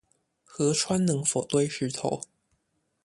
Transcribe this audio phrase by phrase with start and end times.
[0.45, 2.21] 河川能否堆石頭